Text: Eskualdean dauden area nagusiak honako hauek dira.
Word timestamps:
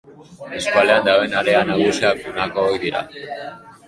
Eskualdean 0.59 1.03
dauden 1.07 1.35
area 1.41 1.59
nagusiak 1.71 2.23
honako 2.31 2.63
hauek 2.65 2.81
dira. 2.87 3.03